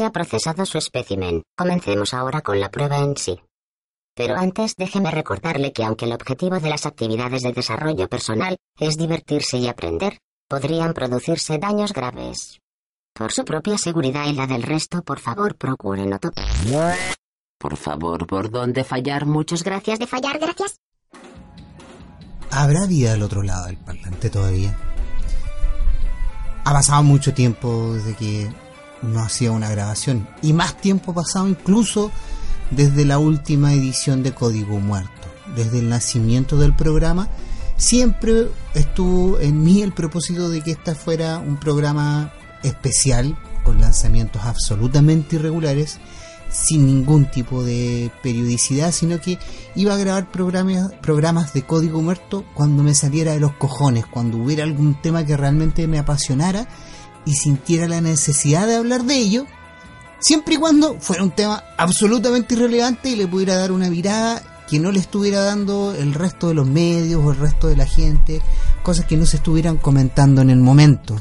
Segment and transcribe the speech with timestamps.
[0.00, 1.42] se ha procesado su espécimen.
[1.54, 3.38] Comencemos ahora con la prueba en sí.
[4.16, 8.96] Pero antes déjeme recordarle que aunque el objetivo de las actividades de desarrollo personal es
[8.96, 10.16] divertirse y aprender,
[10.48, 12.60] podrían producirse daños graves.
[13.12, 16.46] Por su propia seguridad y la del resto, por favor, procuren no tocar.
[17.58, 19.26] Por favor, ¿por dónde fallar?
[19.26, 20.76] Muchas gracias de fallar, gracias.
[22.50, 24.74] ¿Habrá vida al otro lado del parlante todavía?
[26.64, 28.50] Ha pasado mucho tiempo desde que
[29.02, 30.28] no hacía una grabación.
[30.42, 32.10] Y más tiempo pasado incluso
[32.70, 37.28] desde la última edición de Código Muerto, desde el nacimiento del programa,
[37.76, 42.32] siempre estuvo en mí el propósito de que esta fuera un programa
[42.62, 45.98] especial, con lanzamientos absolutamente irregulares,
[46.50, 49.38] sin ningún tipo de periodicidad, sino que
[49.74, 54.36] iba a grabar programas, programas de código muerto cuando me saliera de los cojones, cuando
[54.38, 56.68] hubiera algún tema que realmente me apasionara
[57.24, 59.46] y sintiera la necesidad de hablar de ello,
[60.20, 64.78] siempre y cuando fuera un tema absolutamente irrelevante y le pudiera dar una mirada que
[64.78, 68.40] no le estuviera dando el resto de los medios o el resto de la gente,
[68.84, 71.20] cosas que no se estuvieran comentando en el momento.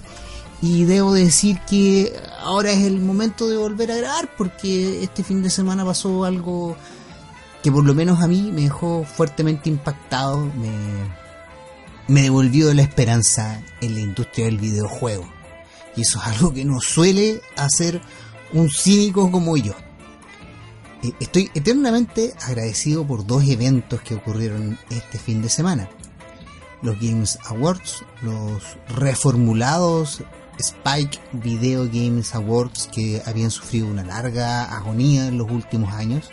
[0.62, 5.42] Y debo decir que ahora es el momento de volver a grabar porque este fin
[5.42, 6.76] de semana pasó algo
[7.64, 10.72] que por lo menos a mí me dejó fuertemente impactado, me,
[12.08, 15.39] me devolvió la esperanza en la industria del videojuego.
[16.00, 18.02] Y eso es algo que no suele hacer
[18.54, 19.74] un cínico como yo.
[21.04, 25.90] Eh, estoy eternamente agradecido por dos eventos que ocurrieron este fin de semana.
[26.82, 30.24] Los Games Awards, los reformulados
[30.58, 36.30] Spike Video Games Awards que habían sufrido una larga agonía en los últimos años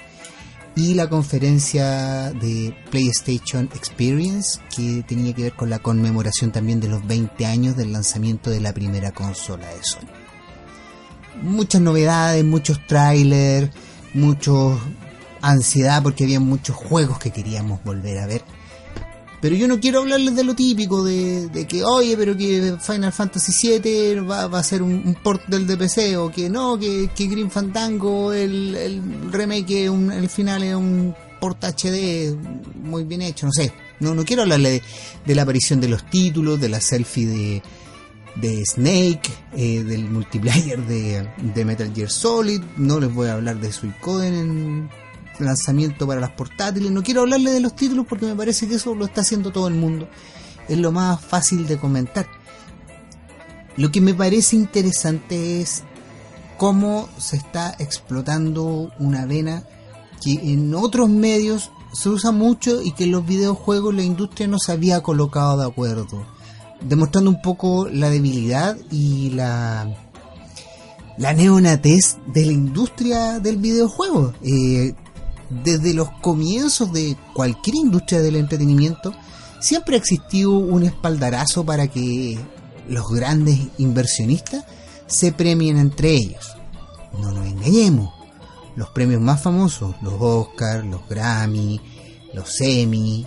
[0.76, 6.88] y la conferencia de PlayStation Experience que tenía que ver con la conmemoración también de
[6.88, 10.26] los 20 años del lanzamiento de la primera consola de Sony
[11.42, 13.70] muchas novedades, muchos trailers,
[14.14, 14.78] mucho
[15.42, 18.42] ansiedad porque había muchos juegos que queríamos volver a ver.
[19.46, 23.78] Pero yo no quiero hablarles de lo típico, de, que, oye, pero que Final Fantasy
[23.78, 28.32] VII va, a ser un, port del DPC, o que no, que, que Green Fandango,
[28.32, 32.34] el, el remake, el final es un port HD
[32.82, 33.72] muy bien hecho, no sé.
[34.00, 34.82] No, no quiero hablarle de,
[35.24, 37.62] de la aparición de los títulos, de la selfie de,
[38.34, 43.72] de Snake, eh, del multiplayer de, Metal Gear Solid, no les voy a hablar de
[43.72, 44.90] Suicoden en
[45.40, 48.94] lanzamiento para las portátiles, no quiero hablarle de los títulos porque me parece que eso
[48.94, 50.08] lo está haciendo todo el mundo,
[50.68, 52.26] es lo más fácil de comentar.
[53.76, 55.82] Lo que me parece interesante es
[56.56, 59.64] cómo se está explotando una vena
[60.22, 64.58] que en otros medios se usa mucho y que en los videojuegos la industria no
[64.58, 66.36] se había colocado de acuerdo
[66.80, 70.02] demostrando un poco la debilidad y la
[71.18, 74.34] la neonatez de la industria del videojuego.
[74.42, 74.94] Eh,
[75.50, 79.14] desde los comienzos de cualquier industria del entretenimiento,
[79.60, 82.38] siempre ha existido un espaldarazo para que
[82.88, 84.64] los grandes inversionistas
[85.06, 86.56] se premien entre ellos.
[87.18, 88.12] No nos engañemos.
[88.74, 91.80] Los premios más famosos, los Oscars, los Grammy,
[92.34, 93.26] los Emmy,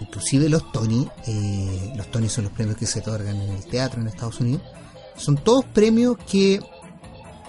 [0.00, 4.00] inclusive los Tony, eh, los Tony son los premios que se otorgan en el teatro
[4.00, 4.62] en Estados Unidos,
[5.16, 6.60] son todos premios que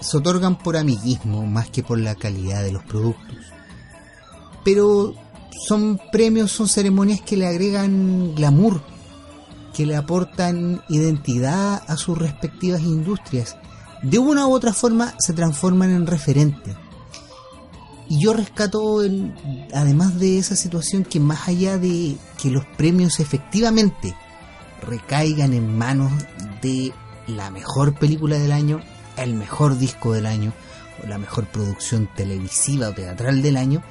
[0.00, 3.36] se otorgan por amiguismo más que por la calidad de los productos.
[4.68, 5.14] Pero
[5.66, 8.82] son premios, son ceremonias que le agregan glamour,
[9.74, 13.56] que le aportan identidad a sus respectivas industrias.
[14.02, 16.76] De una u otra forma se transforman en referentes
[18.10, 19.00] y yo rescato,
[19.72, 24.14] además de esa situación, que más allá de que los premios efectivamente
[24.82, 26.12] recaigan en manos
[26.60, 26.92] de
[27.26, 28.82] la mejor película del año,
[29.16, 30.52] el mejor disco del año,
[31.02, 33.82] o la mejor producción televisiva o teatral del año,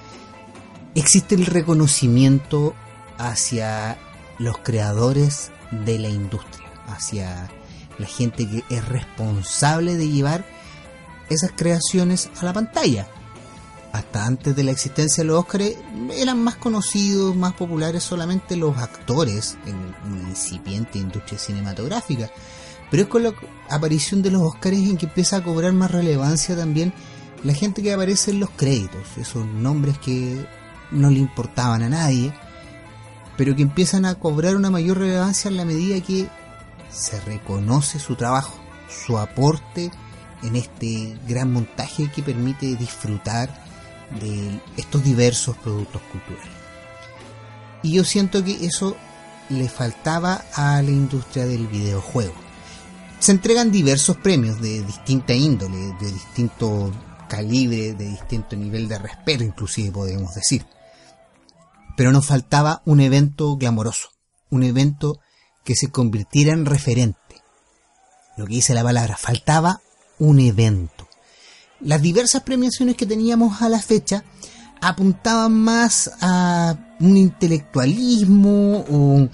[1.00, 2.74] existe el reconocimiento
[3.18, 3.98] hacia
[4.40, 7.50] los creadores de la industria, hacia
[7.98, 10.46] la gente que es responsable de llevar
[11.30, 13.08] esas creaciones a la pantalla
[13.98, 15.72] hasta antes de la existencia de los Oscars
[16.14, 19.76] eran más conocidos, más populares solamente los actores en
[20.12, 22.30] una incipiente industria cinematográfica.
[22.92, 23.34] Pero es con la
[23.70, 26.94] aparición de los Oscars en que empieza a cobrar más relevancia también
[27.44, 30.46] la gente que aparece en los créditos, esos nombres que
[30.92, 32.34] no le importaban a nadie,
[33.36, 36.28] pero que empiezan a cobrar una mayor relevancia en la medida que
[36.90, 38.58] se reconoce su trabajo,
[38.90, 39.92] su aporte
[40.44, 43.50] en este gran montaje que permite disfrutar
[44.22, 46.50] de estos diversos productos culturales.
[47.84, 48.96] Y yo siento que eso
[49.50, 52.34] le faltaba a la industria del videojuego.
[53.20, 56.92] Se entregan diversos premios de distinta índole, de distinto
[57.28, 60.66] calibre, de distinto nivel de respeto, inclusive podemos decir.
[61.98, 64.12] Pero nos faltaba un evento glamoroso,
[64.52, 65.20] un evento
[65.66, 67.18] que se convirtiera en referente.
[68.38, 69.82] Lo que dice la palabra, faltaba
[70.20, 71.08] un evento.
[71.82, 74.24] Las diversas premiaciones que teníamos a la fecha
[74.80, 79.28] apuntaban más a un intelectualismo o,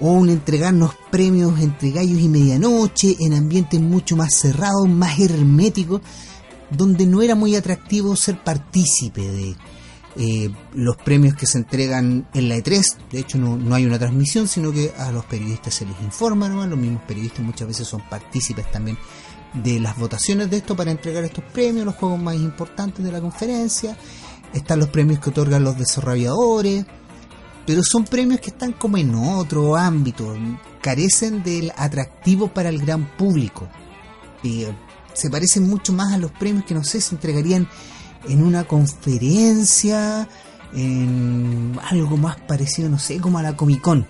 [0.00, 6.02] un entregarnos premios entre gallos y medianoche en ambientes mucho más cerrados, más herméticos,
[6.70, 9.56] donde no era muy atractivo ser partícipe de
[10.16, 12.96] eh, los premios que se entregan en la E3.
[13.10, 16.66] De hecho, no, hay una transmisión, sino que a los periodistas se les informa, ¿no?
[16.66, 18.98] los mismos periodistas muchas veces son partícipes también
[19.54, 23.20] de las votaciones de esto para entregar estos premios, los juegos más importantes de la
[23.20, 23.96] conferencia
[24.52, 26.84] están los premios que otorgan los desarrolladores,
[27.66, 30.36] pero son premios que están como en otro ámbito,
[30.80, 33.68] carecen del atractivo para el gran público.
[34.42, 34.72] eh,
[35.12, 37.68] se parecen mucho más a los premios que no sé, se entregarían
[38.28, 40.28] en una conferencia,
[40.72, 44.06] en algo más parecido, no sé, como a la Comic Con.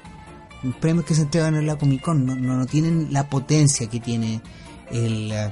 [0.81, 4.43] Premios que se entregan en la Comic Con no, no tienen la potencia que tiene
[4.91, 5.51] el, eh,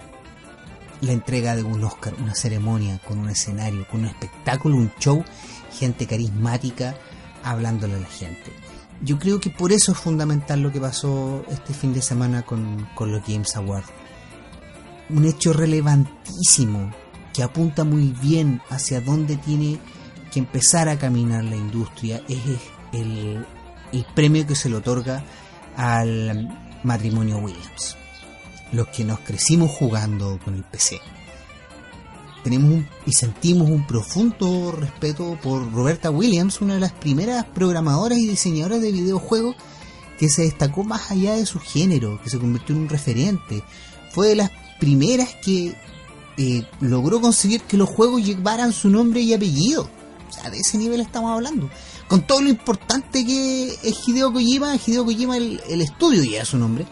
[1.00, 5.25] la entrega de un Oscar, una ceremonia con un escenario, con un espectáculo, un show,
[5.72, 6.96] gente carismática
[7.43, 8.52] hablándole a la gente.
[9.00, 12.88] Yo creo que por eso es fundamental lo que pasó este fin de semana con,
[12.94, 13.88] con los Games Awards.
[15.11, 16.93] Un hecho relevantísimo
[17.38, 19.79] que apunta muy bien hacia dónde tiene
[20.32, 22.40] que empezar a caminar la industria es
[22.93, 23.46] el,
[23.93, 25.23] el premio que se le otorga
[25.76, 26.49] al
[26.82, 27.96] matrimonio Williams
[28.73, 31.00] los que nos crecimos jugando con el PC.
[32.43, 38.26] Tenemos y sentimos un profundo respeto por Roberta Williams, una de las primeras programadoras y
[38.26, 39.55] diseñadoras de videojuegos
[40.19, 43.62] que se destacó más allá de su género, que se convirtió en un referente.
[44.11, 44.50] Fue de las
[44.81, 45.76] primeras que
[46.81, 49.88] logró conseguir que los juegos llevaran su nombre y apellido.
[50.29, 51.70] O sea, de ese nivel estamos hablando.
[52.06, 56.58] Con todo lo importante que es Hideo Kojima, Hideo Kojima el, el estudio lleva su
[56.58, 56.87] nombre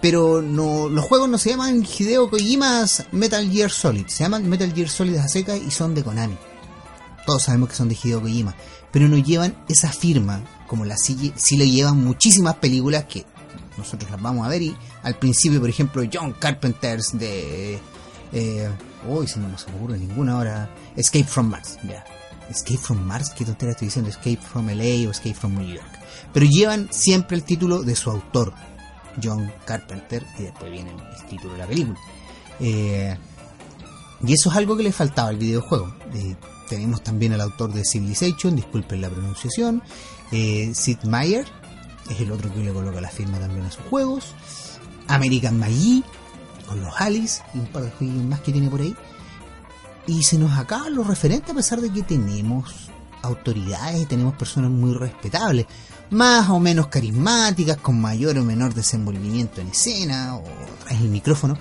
[0.00, 4.72] pero no, los juegos no se llaman Hideo Kojima's Metal Gear Solid, se llaman Metal
[4.72, 6.36] Gear Solid a seca y son de Konami.
[7.26, 8.54] Todos sabemos que son de Hideo Kojima,
[8.92, 13.26] pero no llevan esa firma como la sí, sí lo llevan muchísimas películas que
[13.76, 17.80] nosotros las vamos a ver y al principio, por ejemplo, John Carpenter's de...
[18.32, 18.68] Eh,
[19.26, 20.70] si no me ocurre ninguna ahora.
[20.96, 22.04] Escape from Mars, ya.
[22.50, 25.98] Escape from Mars, qué tontería estoy diciendo, Escape from LA o Escape from New York.
[26.32, 28.54] Pero llevan siempre el título de su autor,
[29.22, 31.98] John Carpenter y después viene el título de la película.
[32.60, 33.16] Eh,
[34.26, 35.94] y eso es algo que le faltaba al videojuego.
[36.14, 36.36] Eh,
[36.68, 39.82] tenemos también al autor de Civilization, disculpen la pronunciación,
[40.32, 41.46] eh, Sid Meier,
[42.10, 44.34] es el otro que le coloca la firma también a sus juegos,
[45.06, 46.04] American Magi,
[46.68, 48.94] con los Alice y un par de juegos más que tiene por ahí.
[50.06, 52.90] Y se nos acaba lo referente a pesar de que tenemos
[53.22, 55.66] autoridades y tenemos personas muy respetables
[56.10, 60.44] más o menos carismáticas, con mayor o menor desenvolvimiento en escena o
[60.84, 61.56] tras el micrófono,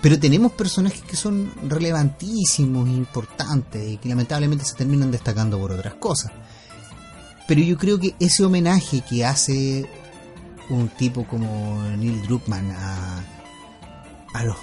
[0.00, 5.94] pero tenemos personajes que son relevantísimos, importantes y que lamentablemente se terminan destacando por otras
[5.94, 6.32] cosas.
[7.46, 9.88] Pero yo creo que ese homenaje que hace
[10.70, 13.22] un tipo como Neil Druckmann a,
[14.34, 14.56] a los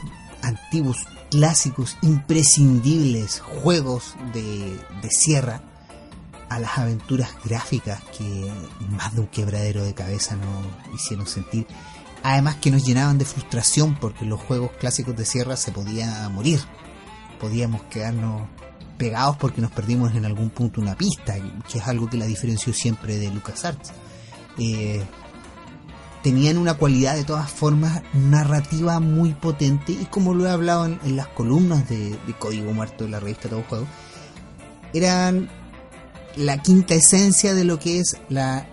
[0.43, 0.97] antiguos
[1.31, 5.61] clásicos imprescindibles juegos de, de sierra,
[6.49, 8.51] a las aventuras gráficas que
[8.89, 11.65] más de un quebradero de cabeza nos hicieron sentir.
[12.23, 16.59] Además que nos llenaban de frustración porque los juegos clásicos de sierra se podía morir.
[17.39, 18.43] Podíamos quedarnos
[18.97, 21.35] pegados porque nos perdimos en algún punto una pista,
[21.71, 23.93] que es algo que la diferenció siempre de LucasArts.
[24.59, 25.03] Eh,
[26.23, 31.15] tenían una cualidad de todas formas narrativa muy potente y como lo he hablado en,
[31.15, 33.87] las columnas de, de, Código Muerto de la revista Todo Juego,
[34.93, 35.49] eran
[36.35, 38.67] la quinta esencia de lo que es la,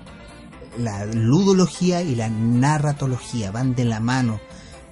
[0.79, 4.41] la ludología y la narratología, van de la mano,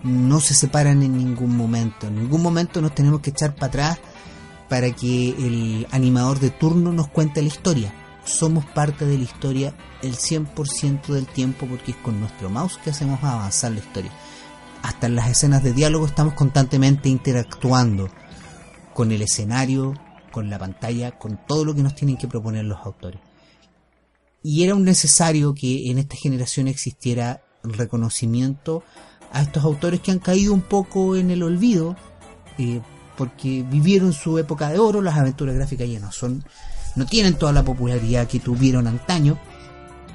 [0.03, 3.99] no se separan en ningún momento, en ningún momento nos tenemos que echar para atrás
[4.69, 8.06] para que el animador de turno nos cuente la historia.
[8.26, 12.90] Somos parte de la historia el 100% del tiempo porque es con nuestro mouse que
[12.90, 14.11] hacemos avanzar la historia.
[14.83, 18.11] Hasta en las escenas de diálogo estamos constantemente interactuando
[18.92, 19.95] con el escenario,
[20.33, 23.21] con la pantalla, con todo lo que nos tienen que proponer los autores.
[24.42, 28.83] Y era un necesario que en esta generación existiera reconocimiento
[29.33, 31.97] a estos autores que han caído un poco en el olvido,
[32.59, 32.80] eh,
[33.16, 36.45] porque vivieron su época de oro, las aventuras gráficas ya no son,
[36.97, 39.38] no tienen toda la popularidad que tuvieron antaño,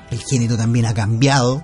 [0.09, 1.63] el género también ha cambiado,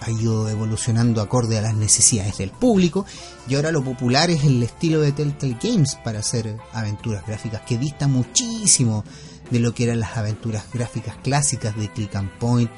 [0.00, 3.04] ha ido evolucionando acorde a las necesidades del público
[3.48, 7.78] y ahora lo popular es el estilo de Telltale Games para hacer aventuras gráficas que
[7.78, 9.04] dista muchísimo
[9.50, 12.70] de lo que eran las aventuras gráficas clásicas de Click and Point,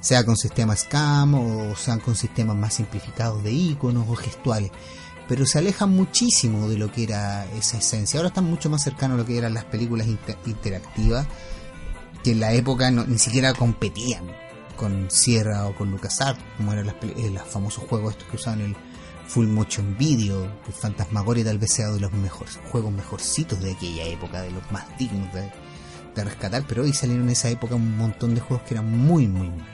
[0.00, 4.70] sea con sistemas SCAM o sean con sistemas más simplificados de iconos o gestuales.
[5.28, 8.18] Pero se alejan muchísimo de lo que era esa esencia.
[8.18, 10.06] Ahora están mucho más cercanos a lo que eran las películas
[10.46, 11.26] interactivas,
[12.22, 14.24] que en la época ni siquiera competían
[14.76, 18.76] con Sierra o con LucasArts, como eran eh, los famosos juegos estos que usaban el
[19.28, 20.44] Full Motion Video.
[20.66, 24.70] El Fantasmagoria tal vez sea de los mejores juegos mejorcitos de aquella época, de los
[24.72, 25.50] más dignos de,
[26.14, 29.28] de rescatar, pero hoy salieron en esa época un montón de juegos que eran muy,
[29.28, 29.64] muy, muy.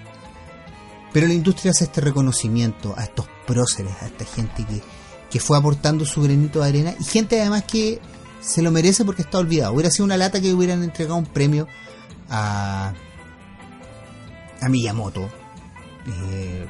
[1.12, 4.82] Pero la industria hace este reconocimiento a estos próceres, a esta gente que,
[5.30, 8.00] que fue aportando su granito de arena y gente además que
[8.40, 9.72] se lo merece porque está olvidado.
[9.72, 11.66] Hubiera sido una lata que hubieran entregado un premio
[12.30, 12.92] a,
[14.60, 15.28] a Miyamoto.
[16.06, 16.66] Eh,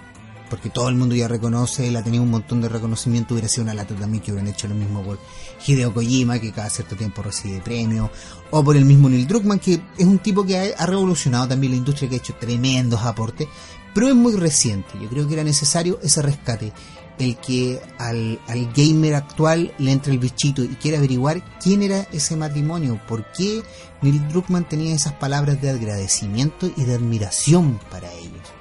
[0.49, 3.65] porque todo el mundo ya reconoce, él ha tenido un montón de reconocimiento, hubiera sido
[3.65, 5.19] una lata también que hubieran hecho lo mismo por
[5.67, 8.11] Hideo Kojima, que cada cierto tiempo recibe premios,
[8.51, 11.79] o por el mismo Neil Druckmann, que es un tipo que ha, revolucionado también la
[11.79, 13.49] industria, que ha hecho tremendos aportes,
[13.95, 16.73] pero es muy reciente, yo creo que era necesario ese rescate,
[17.19, 18.39] el que al,
[18.75, 23.63] gamer actual le entre el bichito y quiera averiguar quién era ese matrimonio, por qué
[24.03, 28.59] Neil Druckmann tenía esas palabras de agradecimiento y de admiración para ellos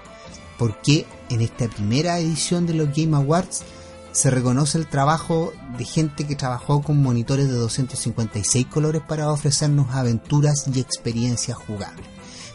[0.57, 3.63] por qué en esta primera edición de los Game Awards
[4.11, 9.93] se reconoce el trabajo de gente que trabajó con monitores de 256 colores para ofrecernos
[9.93, 12.07] aventuras y experiencias jugables.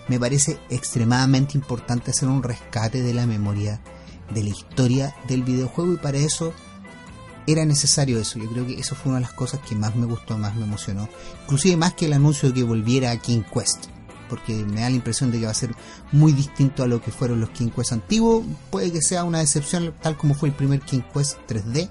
[0.09, 3.81] Me parece extremadamente importante hacer un rescate de la memoria
[4.35, 6.53] de la historia del videojuego y para eso
[7.47, 8.39] era necesario eso.
[8.39, 10.65] Yo creo que eso fue una de las cosas que más me gustó, más me
[10.65, 11.09] emocionó.
[11.45, 13.87] Inclusive más que el anuncio de que volviera a King Quest
[14.33, 15.75] porque me da la impresión de que va a ser
[16.11, 18.43] muy distinto a lo que fueron los King Quest antiguos.
[18.71, 21.91] Puede que sea una decepción tal como fue el primer King Quest 3D,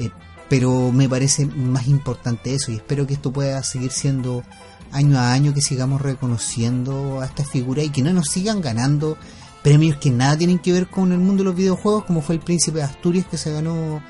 [0.00, 0.10] eh,
[0.48, 4.42] pero me parece más importante eso y espero que esto pueda seguir siendo
[4.90, 9.16] año a año, que sigamos reconociendo a esta figura y que no nos sigan ganando
[9.62, 12.40] premios que nada tienen que ver con el mundo de los videojuegos, como fue el
[12.40, 14.02] Príncipe de Asturias que se ganó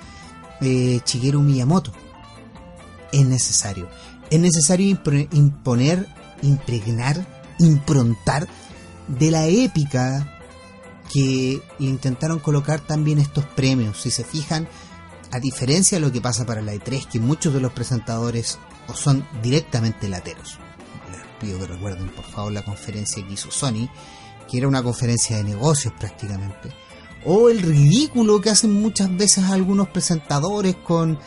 [0.60, 1.00] eh,
[1.34, 1.92] Miyamoto.
[3.12, 3.88] Es necesario.
[4.30, 4.98] Es necesario
[5.32, 6.06] imponer,
[6.42, 8.48] impregnar improntar
[9.06, 10.38] de la épica
[11.12, 14.00] que intentaron colocar también estos premios.
[14.00, 14.68] Si se fijan,
[15.32, 18.94] a diferencia de lo que pasa para la E3, que muchos de los presentadores o
[18.94, 20.58] son directamente lateros.
[21.10, 23.88] Les pido que recuerden por favor la conferencia que hizo Sony,
[24.50, 26.70] que era una conferencia de negocios prácticamente.
[27.24, 31.18] O el ridículo que hacen muchas veces algunos presentadores con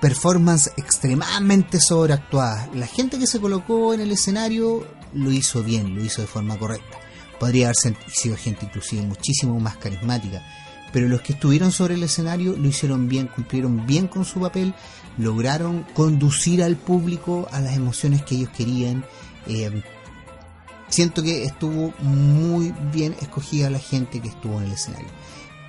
[0.00, 2.74] performance extremadamente sobreactuadas.
[2.74, 6.58] La gente que se colocó en el escenario lo hizo bien, lo hizo de forma
[6.58, 6.98] correcta.
[7.38, 10.42] Podría haber sido gente inclusive muchísimo más carismática,
[10.92, 14.74] pero los que estuvieron sobre el escenario lo hicieron bien, cumplieron bien con su papel,
[15.18, 19.04] lograron conducir al público a las emociones que ellos querían.
[19.46, 19.82] Eh,
[20.92, 25.08] siento que estuvo muy bien escogida la gente que estuvo en el escenario.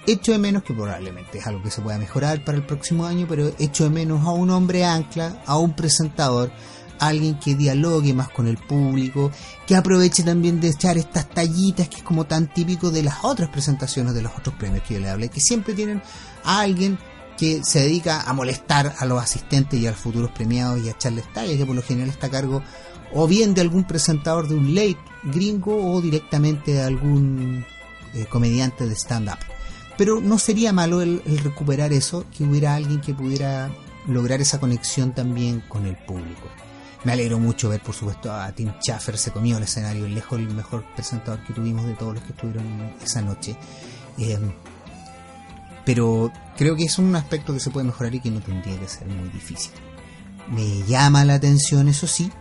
[0.05, 3.25] Echo de menos, que probablemente es algo que se pueda mejorar para el próximo año,
[3.27, 6.51] pero echo de menos a un hombre ancla, a un presentador,
[6.99, 9.31] alguien que dialogue más con el público,
[9.65, 13.49] que aproveche también de echar estas tallitas que es como tan típico de las otras
[13.49, 16.01] presentaciones de los otros premios que yo le hablé, que siempre tienen
[16.43, 16.99] a alguien
[17.37, 20.91] que se dedica a molestar a los asistentes y a los futuros premiados y a
[20.91, 22.61] echarles tallas, que por lo general está a cargo
[23.13, 27.65] o bien de algún presentador de un late gringo o directamente de algún
[28.13, 29.39] eh, comediante de stand-up.
[29.97, 33.71] Pero no sería malo el recuperar eso, que hubiera alguien que pudiera
[34.07, 36.49] lograr esa conexión también con el público.
[37.03, 40.49] Me alegro mucho ver, por supuesto, a Tim Schaffer se comió el escenario, lejos el
[40.49, 43.57] mejor presentador que tuvimos de todos los que estuvieron esa noche.
[44.17, 44.39] Eh,
[45.85, 48.87] pero creo que es un aspecto que se puede mejorar y que no tendría que
[48.87, 49.73] ser muy difícil.
[50.49, 52.31] Me llama la atención, eso sí,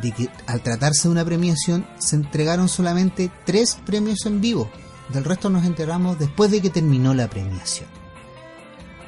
[0.00, 4.70] de que al tratarse de una premiación se entregaron solamente tres premios en vivo.
[5.12, 7.88] Del resto nos enteramos después de que terminó la premiación.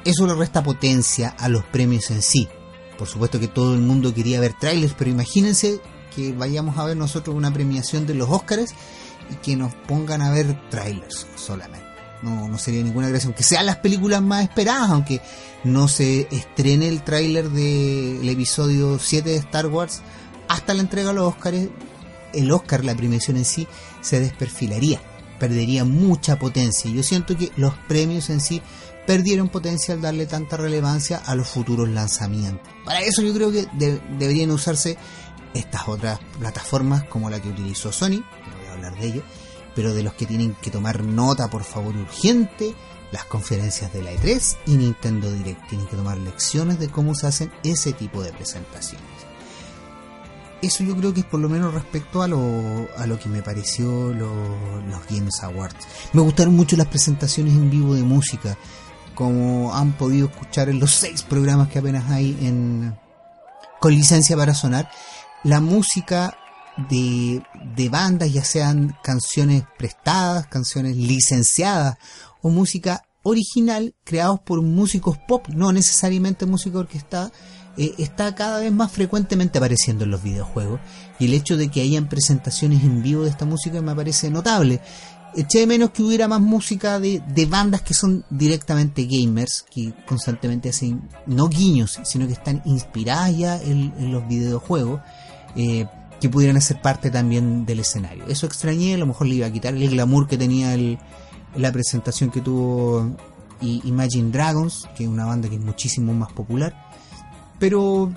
[0.03, 2.47] Eso le resta potencia a los premios en sí,
[2.97, 5.79] por supuesto que todo el mundo quería ver trailers, pero imagínense
[6.15, 8.73] que vayamos a ver nosotros una premiación de los Oscars
[9.31, 11.87] y que nos pongan a ver trailers solamente.
[12.21, 15.21] No, no sería ninguna gracia, aunque sean las películas más esperadas, aunque
[15.63, 20.01] no se estrene el tráiler del episodio 7 de Star Wars
[20.51, 21.69] hasta la entrega a los Oscars,
[22.33, 23.67] el Oscar, la premiación en sí,
[24.01, 25.01] se desperfilaría,
[25.39, 26.91] perdería mucha potencia.
[26.91, 28.61] Yo siento que los premios en sí
[29.07, 32.67] perdieron potencia al darle tanta relevancia a los futuros lanzamientos.
[32.83, 33.65] Para eso yo creo que
[34.17, 34.97] deberían usarse
[35.53, 39.23] estas otras plataformas como la que utilizó Sony, que voy a hablar de ello,
[39.73, 42.75] pero de los que tienen que tomar nota, por favor, urgente,
[43.13, 45.69] las conferencias de la E3 y Nintendo Direct.
[45.69, 49.10] Tienen que tomar lecciones de cómo se hacen ese tipo de presentaciones.
[50.61, 53.41] Eso yo creo que es por lo menos respecto a lo, a lo que me
[53.41, 55.87] pareció los Games Awards.
[56.13, 58.57] Me gustaron mucho las presentaciones en vivo de música,
[59.15, 62.95] como han podido escuchar en los seis programas que apenas hay en
[63.79, 64.89] con licencia para sonar.
[65.43, 66.37] La música
[66.89, 67.41] de,
[67.75, 71.97] de bandas, ya sean canciones prestadas, canciones licenciadas
[72.41, 77.31] o música original creados por músicos pop, no necesariamente música orquestada,
[77.77, 80.79] eh, está cada vez más frecuentemente apareciendo en los videojuegos
[81.19, 84.81] y el hecho de que hayan presentaciones en vivo de esta música me parece notable.
[85.33, 89.93] Eché de menos que hubiera más música de, de bandas que son directamente gamers, que
[90.05, 94.99] constantemente hacen no guiños, sino que están inspiradas ya en, los videojuegos.
[95.55, 95.85] Eh,
[96.19, 98.25] que pudieran hacer parte también del escenario.
[98.27, 100.99] Eso extrañé, a lo mejor le iba a quitar el glamour que tenía el,
[101.55, 103.17] la presentación que tuvo
[103.61, 106.90] Imagine Dragons, que es una banda que es muchísimo más popular.
[107.61, 108.11] Pero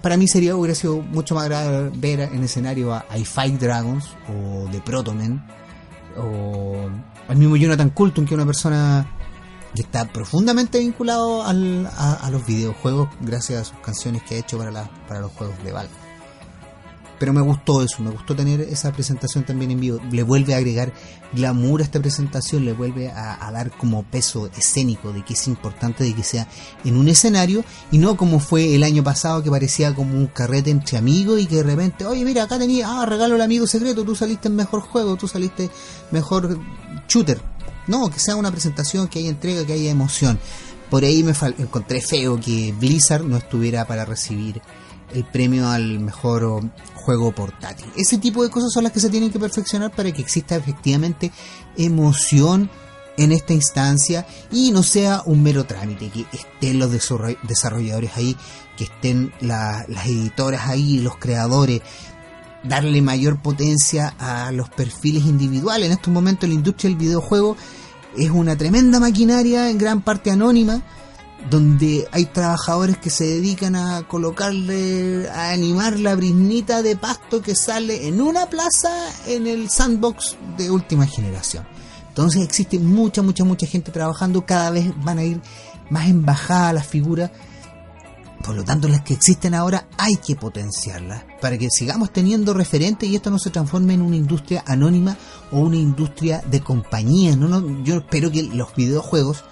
[0.00, 4.08] para mí sería hubiera sido mucho más agradable ver en escenario a, I Fight Dragons
[4.30, 5.44] o The Protomen
[6.16, 6.88] o
[7.28, 9.06] al mismo Jonathan Coulton, que una persona
[9.74, 14.88] que está profundamente vinculado a, los videojuegos gracias a sus canciones que ha hecho para,
[15.06, 16.01] para los juegos de Valve
[17.22, 20.00] pero me gustó eso, me gustó tener esa presentación también en vivo.
[20.10, 20.92] Le vuelve a agregar
[21.32, 26.02] glamour a esta presentación, le vuelve a, dar como peso escénico de que es importante
[26.02, 26.48] de que sea
[26.84, 30.72] en un escenario y no como fue el año pasado que parecía como un carrete
[30.72, 34.02] entre amigos y que de repente, oye, mira, acá tenía, ah, regalo el amigo secreto,
[34.02, 35.70] tú saliste en mejor juego, tú saliste
[36.10, 36.58] mejor
[37.06, 37.40] shooter.
[37.86, 40.40] No, que sea una presentación, que haya entrega, que haya emoción.
[40.90, 44.60] Por ahí me encontré feo que Blizzard no estuviera para recibir
[45.14, 46.62] el premio al mejor
[47.02, 47.86] juego portátil.
[47.96, 51.32] Ese tipo de cosas son las que se tienen que perfeccionar para que exista efectivamente
[51.76, 52.70] emoción
[53.16, 58.36] en esta instancia y no sea un mero trámite, que estén los desarrolladores ahí,
[58.76, 61.82] que estén las editoras ahí, los creadores,
[62.64, 65.86] darle mayor potencia a los perfiles individuales.
[65.86, 67.56] En estos momentos la industria del videojuego
[68.16, 70.82] es una tremenda maquinaria, en gran parte anónima,
[71.50, 77.54] donde hay trabajadores que se dedican a colocarle, a animar la brisnita de pasto que
[77.54, 78.90] sale en una plaza
[79.26, 81.66] en el sandbox de última generación.
[82.08, 85.40] Entonces existe mucha, mucha, mucha gente trabajando, cada vez van a ir
[85.90, 87.30] más en bajada las figuras.
[88.44, 93.08] Por lo tanto, las que existen ahora hay que potenciarlas para que sigamos teniendo referentes
[93.08, 95.16] y esto no se transforme en una industria anónima
[95.52, 97.36] o una industria de compañía.
[97.36, 99.44] No, no, yo espero que los videojuegos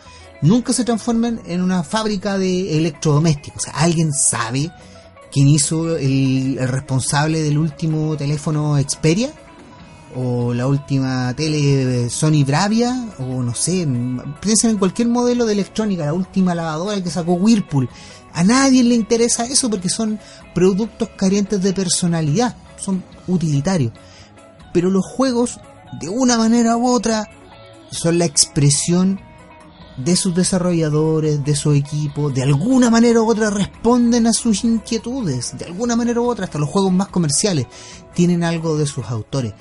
[0.42, 3.62] nunca se transformen en una fábrica de electrodomésticos.
[3.62, 4.70] O sea, alguien sabe
[5.30, 9.32] quién hizo el, responsable del último teléfono Xperia
[10.16, 13.86] o la última tele Sony Bravia o no sé,
[14.40, 17.88] piensen en cualquier modelo de electrónica, la última lavadora que sacó Whirlpool.
[18.32, 20.18] A nadie le interesa eso porque son
[20.54, 23.92] productos carentes de personalidad, son utilitarios.
[24.72, 25.60] Pero los juegos,
[26.00, 27.28] de una manera u otra,
[27.90, 29.20] son la expresión
[30.04, 35.56] de sus desarrolladores, de su equipo, de alguna manera u otra responden a sus inquietudes,
[35.58, 37.66] de alguna manera u otra, hasta los juegos más comerciales
[38.14, 39.54] tienen algo de sus autores.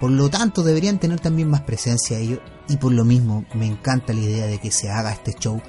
[0.00, 4.12] Por lo tanto, deberían tener también más presencia ellos y por lo mismo me encanta
[4.12, 5.60] la idea de que se haga este show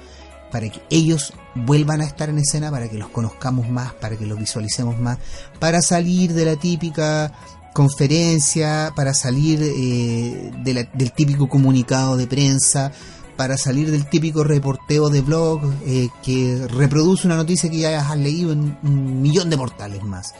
[0.52, 4.26] para que ellos vuelvan a estar en escena, para que los conozcamos más, para que
[4.26, 5.18] los visualicemos más,
[5.60, 7.34] para salir de la típica
[7.74, 12.94] conferencia, para salir eh, del típico comunicado de prensa,
[13.38, 18.18] para salir del típico reporteo de blog eh, que reproduce una noticia que ya has
[18.18, 20.34] leído en un millón de portales más.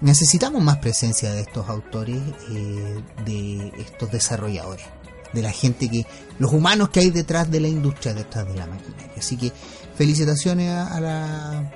[0.00, 4.84] Necesitamos más presencia de estos autores, eh, de estos desarrolladores,
[5.32, 6.06] de la gente que,
[6.38, 9.12] los humanos que hay detrás de la industria, detrás de la maquinaria.
[9.16, 9.52] Así que
[9.96, 11.72] felicitaciones a, la,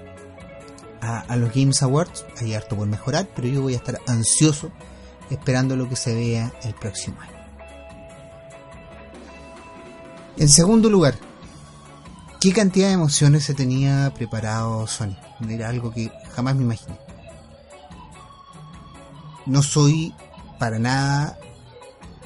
[1.01, 4.71] a, a los Games Awards, hay harto por mejorar, pero yo voy a estar ansioso
[5.31, 7.38] esperando lo que se vea el próximo año.
[10.39, 11.17] En segundo lugar,
[12.41, 15.17] ¿qué cantidad de emociones se tenía preparado Sony?
[15.49, 16.97] Era algo que jamás me imaginé.
[19.47, 20.15] No soy
[20.61, 21.37] para nada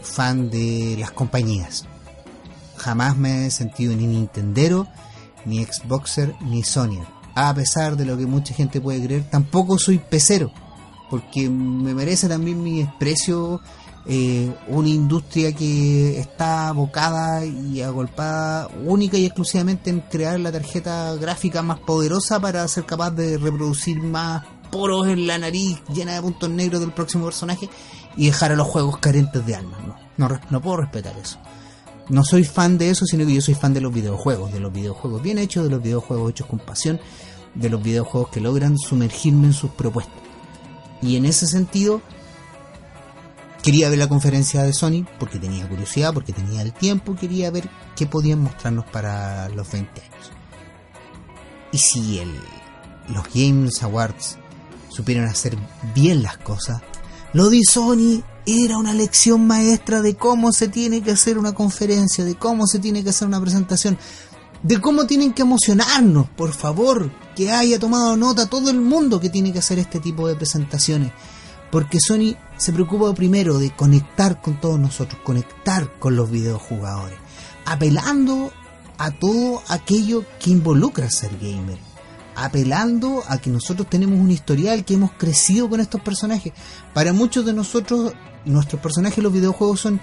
[0.02, 1.86] fan de las compañías.
[2.76, 4.86] Jamás me he sentido ni Nintendero,
[5.46, 7.06] ni Xboxer, ni Sonyer.
[7.34, 10.52] A pesar de lo que mucha gente puede creer, tampoco soy pecero.
[11.08, 13.62] Porque me merece también mi desprecio
[14.06, 21.14] eh, una industria que está abocada y agolpada única y exclusivamente en crear la tarjeta
[21.14, 26.22] gráfica más poderosa para ser capaz de reproducir más poros en la nariz llena de
[26.22, 27.68] puntos negros del próximo personaje
[28.16, 29.78] y dejar a los juegos carentes de alma.
[30.16, 31.38] No, no, no puedo respetar eso.
[32.08, 34.72] No soy fan de eso, sino que yo soy fan de los videojuegos, de los
[34.72, 37.00] videojuegos bien hechos, de los videojuegos hechos con pasión,
[37.54, 40.16] de los videojuegos que logran sumergirme en sus propuestas.
[41.00, 42.00] Y en ese sentido,
[43.62, 47.68] quería ver la conferencia de Sony porque tenía curiosidad, porque tenía el tiempo, quería ver
[47.96, 50.30] qué podían mostrarnos para los 20 años.
[51.70, 52.32] Y si el,
[53.08, 54.36] los Games Awards
[54.88, 55.56] supieron hacer
[55.94, 56.82] bien las cosas,
[57.32, 62.24] lo de Sony era una lección maestra de cómo se tiene que hacer una conferencia,
[62.24, 63.96] de cómo se tiene que hacer una presentación,
[64.62, 69.30] de cómo tienen que emocionarnos, por favor, que haya tomado nota todo el mundo que
[69.30, 71.12] tiene que hacer este tipo de presentaciones.
[71.70, 77.18] Porque Sony se preocupa primero de conectar con todos nosotros, conectar con los videojugadores,
[77.64, 78.52] apelando
[78.98, 81.78] a todo aquello que involucra ser gamer
[82.34, 86.52] apelando a que nosotros tenemos un historial, que hemos crecido con estos personajes.
[86.94, 90.00] Para muchos de nosotros, nuestros personajes en los videojuegos son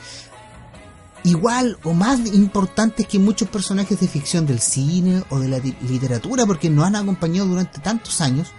[1.24, 6.46] igual o más importantes que muchos personajes de ficción del cine o de la literatura,
[6.46, 8.50] porque nos han acompañado durante tantos años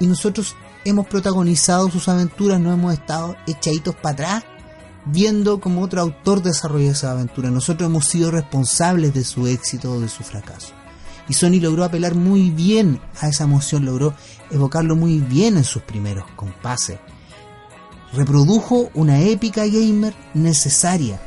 [0.00, 4.44] y nosotros hemos protagonizado sus aventuras, no hemos estado echaditos para atrás
[5.10, 7.50] viendo como otro autor desarrolla esa aventura.
[7.50, 10.72] Nosotros hemos sido responsables de su éxito o de su fracaso.
[11.28, 14.14] Y Sony logró apelar muy bien a esa emoción, logró
[14.50, 16.98] evocarlo muy bien en sus primeros compases.
[18.12, 21.20] Reprodujo una épica gamer necesaria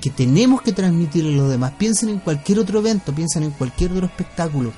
[0.00, 1.72] que tenemos que transmitirle a los demás.
[1.76, 4.72] Piensen en cualquier otro evento, piensen en cualquier otro espectáculo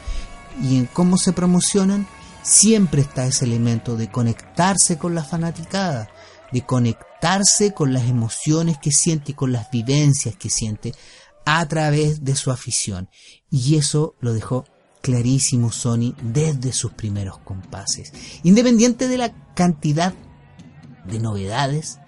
[0.62, 2.06] y en cómo se promocionan.
[2.42, 6.08] Siempre está ese elemento de conectarse con la fanaticada,
[6.52, 10.94] de conectarse con las emociones que siente y con las vivencias que siente
[11.44, 13.08] a través de su afición.
[13.50, 14.64] Y eso lo dejó
[15.02, 18.12] clarísimo Sony desde sus primeros compases.
[18.42, 20.14] Independiente de la cantidad
[21.06, 21.98] de novedades,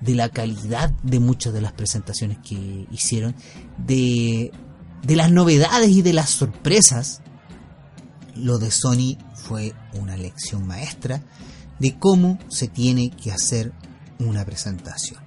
[0.00, 3.34] de la calidad de muchas de las presentaciones que hicieron,
[3.78, 4.52] de,
[5.02, 7.22] de las novedades y de las sorpresas,
[8.34, 9.18] lo de Sony
[9.50, 11.20] fue una lección maestra
[11.80, 13.72] de cómo se tiene que hacer
[14.20, 15.20] una presentación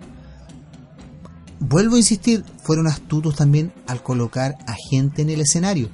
[1.63, 5.89] vuelvo a insistir, fueron astutos también al colocar a gente en el escenario.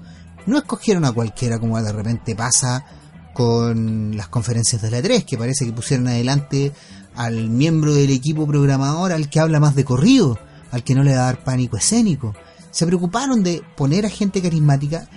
[0.45, 2.83] No escogieron a cualquiera como de repente pasa
[3.33, 6.73] con las conferencias de la E3, que parece que pusieron adelante
[7.15, 10.39] al miembro del equipo programador al que habla más de corrido,
[10.71, 12.33] al que no le va a dar pánico escénico.
[12.71, 15.07] Se preocuparon de poner a gente carismática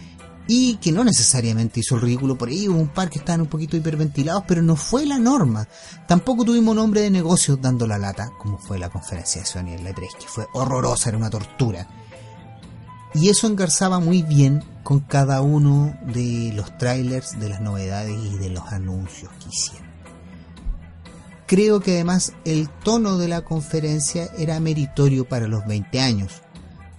[0.46, 3.46] y que no necesariamente hizo el ridículo por ahí, hubo un par que estaban un
[3.46, 5.68] poquito hiperventilados, pero no fue la norma.
[6.08, 9.74] Tampoco tuvimos un hombre de negocios dando la lata, como fue la conferencia de Sony
[9.74, 11.86] en la 3 que fue horrorosa, era una tortura.
[13.14, 18.38] Y eso engarzaba muy bien con cada uno de los trailers, de las novedades y
[18.38, 19.92] de los anuncios que hicieron.
[21.46, 26.40] Creo que además el tono de la conferencia era meritorio para los 20 años.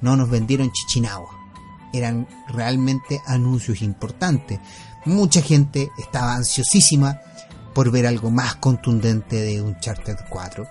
[0.01, 1.42] No nos vendieron Chichinagua
[1.93, 4.59] eran realmente anuncios importantes.
[5.05, 7.21] Mucha gente estaba ansiosísima
[7.73, 10.67] por ver algo más contundente de Uncharted 4,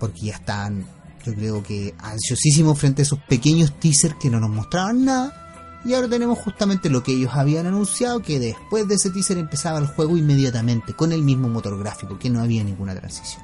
[0.00, 0.84] porque ya estaban,
[1.24, 5.44] yo creo que ansiosísimos frente a esos pequeños teasers que no nos mostraban nada.
[5.84, 9.78] Y ahora tenemos justamente lo que ellos habían anunciado, que después de ese teaser empezaba
[9.78, 13.42] el juego inmediatamente, con el mismo motor gráfico, que no había ninguna transición.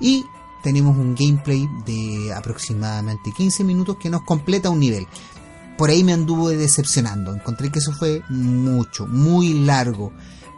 [0.00, 0.24] Y
[0.62, 5.06] tenemos un gameplay de aproximadamente 15 minutos que nos completa un nivel
[5.76, 7.34] por ahí me anduvo decepcionando.
[7.34, 10.12] Encontré que eso fue mucho, muy largo.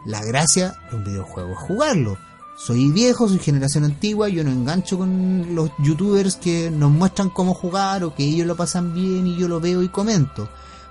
[0.05, 2.17] La gracia de un videojuego es jugarlo.
[2.57, 7.53] Soy viejo, soy generación antigua, yo no engancho con los youtubers que nos muestran cómo
[7.53, 10.47] jugar o que ellos lo pasan bien y yo lo veo y comento.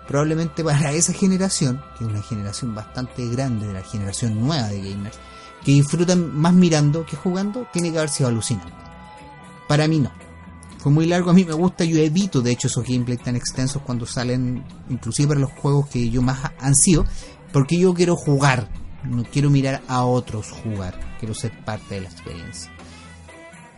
[0.07, 4.83] Probablemente para esa generación, que es una generación bastante grande de la generación nueva de
[4.83, 5.19] gamers,
[5.65, 8.75] que disfrutan más mirando que jugando, tiene que haber sido alucinante.
[9.67, 10.11] Para mí no
[10.85, 13.81] fue muy largo, a mí me gusta, yo evito de hecho esos gameplays tan extensos
[13.81, 17.07] cuando salen, inclusive para los juegos que yo más ansío,
[17.55, 18.69] porque yo quiero jugar,
[19.03, 22.71] no quiero mirar a otros jugar, quiero ser parte de la experiencia.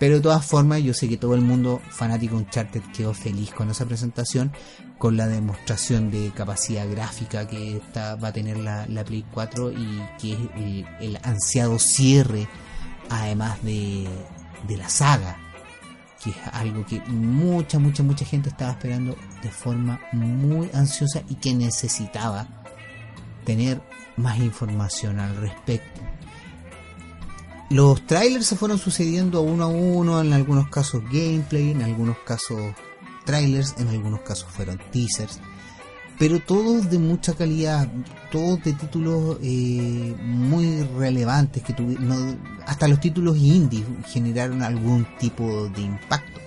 [0.01, 3.53] Pero de todas formas, yo sé que todo el mundo fanático de Uncharted quedó feliz
[3.53, 4.51] con esa presentación,
[4.99, 10.33] con la demostración de capacidad gráfica que va a tener la, Play 4 y que
[10.33, 12.49] es el, el ansiado cierre,
[13.11, 14.09] además de,
[14.67, 15.46] de la saga
[16.27, 21.37] que es algo que mucha, mucha, mucha gente estaba esperando de forma muy ansiosa y
[21.37, 22.49] que necesitaba
[23.45, 23.81] tener
[24.17, 26.01] más información al respecto.
[27.71, 32.75] Los trailers se fueron sucediendo uno a uno, en algunos casos gameplay, en algunos casos
[33.25, 35.39] trailers, en algunos casos fueron teasers.
[36.19, 37.89] Pero todos de mucha calidad,
[38.31, 45.69] todos de títulos eh, muy relevantes que tuvieron, hasta los títulos indie generaron algún tipo
[45.69, 46.41] de impacto.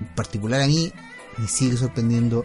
[0.00, 0.92] En particular a mí
[1.36, 2.44] me sigue sorprendiendo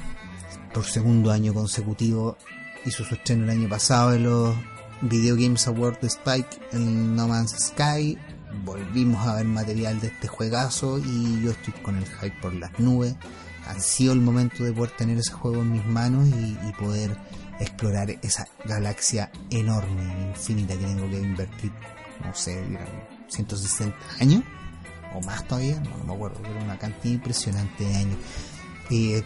[0.74, 2.38] por segundo año consecutivo,
[2.86, 4.56] hizo su estreno el año pasado en los
[5.02, 8.18] Video Games Awards de Spike en No Man's Sky,
[8.64, 12.80] volvimos a ver material de este juegazo y yo estoy con el hype por las
[12.80, 13.16] nubes
[13.80, 17.18] sido el momento de poder tener ese juego en mis manos y, poder
[17.60, 21.72] explorar esa galaxia enorme, infinita que tengo que invertir,
[22.26, 22.64] no sé,
[23.30, 24.44] 160 años
[25.14, 28.18] o más todavía, no, me acuerdo, pero una cantidad impresionante de años.
[28.90, 29.24] Eh,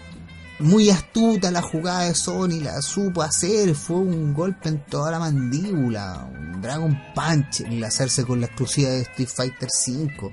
[0.60, 5.20] muy astuta la jugada de Sony, la supo hacer, fue un golpe en toda la
[5.20, 10.32] mandíbula, un Dragon Punch, el hacerse con la exclusiva de Street Fighter V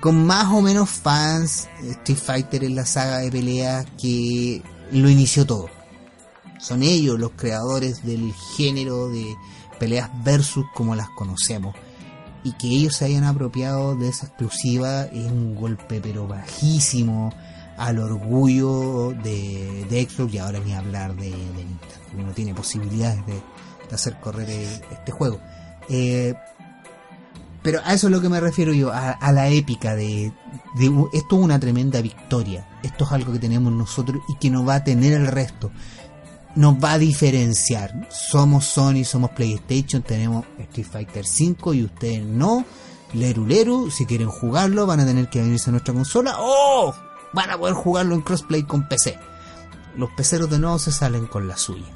[0.00, 5.46] con más o menos fans, Street Fighter es la saga de pelea que lo inició
[5.46, 5.68] todo.
[6.58, 9.34] Son ellos los creadores del género de
[9.78, 11.74] peleas versus como las conocemos.
[12.42, 17.30] Y que ellos se hayan apropiado de esa exclusiva es un golpe pero bajísimo
[17.76, 23.24] al orgullo de, de Xbox y ahora ni hablar de, de Nintendo, no tiene posibilidades
[23.26, 23.42] de,
[23.92, 24.48] hacer correr
[24.92, 25.40] este juego.
[25.88, 26.34] Eh,
[27.62, 30.32] pero a eso es lo que me refiero yo, a, la épica de,
[31.12, 32.66] Esto es una tremenda victoria.
[32.82, 35.70] Esto es algo que tenemos nosotros y que nos va a tener el resto.
[36.54, 38.08] Nos va a diferenciar.
[38.10, 42.64] Somos Sony, somos PlayStation, tenemos Street Fighter 5 y ustedes no.
[43.12, 46.36] Leru Leru, si quieren jugarlo van a tener que venirse a nuestra consola.
[46.38, 46.94] ¡Oh!
[47.32, 49.18] Van a poder jugarlo en crossplay con PC.
[49.96, 51.86] Los peceros de nuevo se salen con la suya.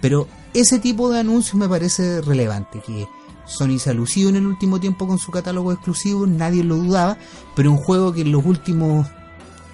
[0.00, 3.06] Pero ese tipo de anuncios me parece relevante, que
[3.50, 7.18] Sony se lucido en el último tiempo con su catálogo exclusivo, nadie lo dudaba,
[7.56, 9.06] pero un juego que en los últimos,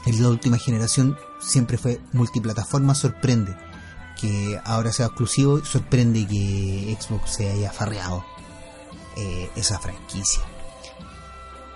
[0.06, 3.56] en la última generación siempre fue multiplataforma, sorprende
[4.18, 8.24] que ahora sea exclusivo, sorprende que Xbox se haya farreado
[9.16, 10.42] eh, esa franquicia.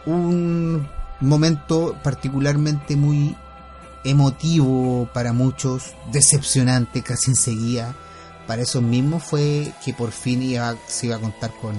[0.07, 0.89] Un
[1.21, 3.37] momento particularmente muy
[4.05, 7.95] emotivo para muchos, decepcionante casi enseguida
[8.51, 10.41] para eso mismo fue que por fin
[10.89, 11.73] se iba a contar con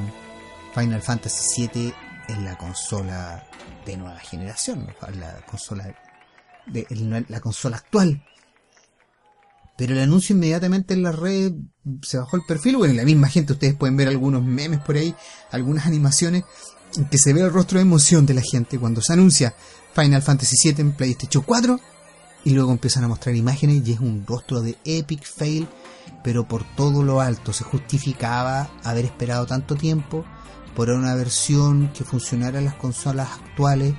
[0.73, 1.93] Final Fantasy VII
[2.29, 3.45] en la consola
[3.86, 4.88] de nueva generación,
[5.19, 5.93] la consola
[6.67, 8.23] de la consola actual.
[9.77, 11.51] Pero el anuncio inmediatamente en la red
[12.03, 15.13] se bajó el perfil, bueno, la misma gente, ustedes pueden ver algunos memes por ahí,
[15.51, 16.45] algunas animaciones,
[17.10, 19.53] que se ve el rostro de emoción de la gente cuando se anuncia
[19.93, 21.81] Final Fantasy VII en PlayStation 4
[22.45, 25.67] y luego empiezan a mostrar imágenes y es un rostro de epic fail
[26.23, 30.25] pero por todo lo alto se justificaba haber esperado tanto tiempo
[30.75, 33.93] por una versión que funcionara en las consolas actuales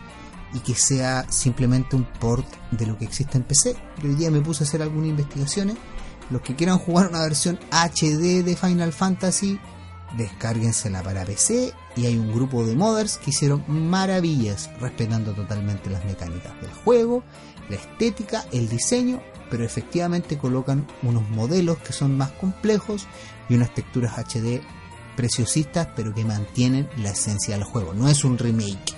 [0.54, 3.76] y que sea simplemente un port de lo que existe en PC.
[4.02, 5.76] Yo hoy día me puse a hacer algunas investigaciones.
[6.30, 9.58] Los que quieran jugar una versión HD de Final Fantasy,
[10.16, 16.04] descárguensela para PC y hay un grupo de modders que hicieron maravillas respetando totalmente las
[16.04, 17.22] mecánicas del juego,
[17.68, 23.06] la estética, el diseño pero efectivamente colocan unos modelos que son más complejos
[23.50, 24.62] y unas texturas HD
[25.14, 27.92] preciosistas, pero que mantienen la esencia del juego.
[27.92, 28.94] No es un remake.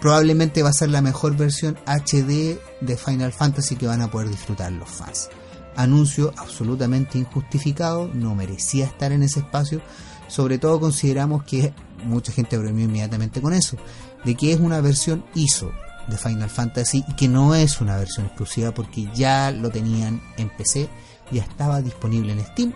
[0.00, 4.28] Probablemente va a ser la mejor versión HD de Final Fantasy que van a poder
[4.28, 5.30] disfrutar los fans.
[5.74, 9.82] Anuncio absolutamente injustificado, no merecía estar en ese espacio,
[10.28, 11.74] sobre todo consideramos que
[12.04, 13.76] mucha gente bromeó inmediatamente con eso,
[14.24, 15.72] de que es una versión ISO,
[16.08, 20.48] de Final Fantasy y que no es una versión exclusiva porque ya lo tenían en
[20.50, 20.88] PC,
[21.30, 22.72] ya estaba disponible en Steam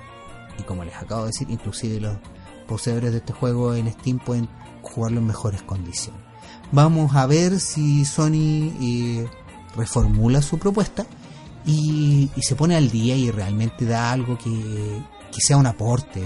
[0.58, 2.16] y como les acabo de decir, inclusive los
[2.66, 4.48] poseedores de este juego en Steam pueden
[4.82, 6.20] jugarlo en mejores condiciones.
[6.72, 9.28] Vamos a ver si Sony eh,
[9.76, 11.06] reformula su propuesta
[11.66, 16.22] y, se pone al día y realmente da algo que, que sea un aporte,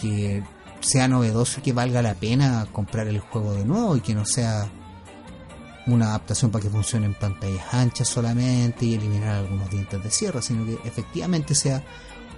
[0.00, 0.42] que
[0.80, 4.24] sea novedoso y que valga la pena comprar el juego de nuevo y que no
[4.24, 4.70] sea
[5.86, 10.42] una adaptación para que funcione en pantallas anchas solamente y eliminar algunos dientes de sierra,
[10.42, 11.82] sino que efectivamente sea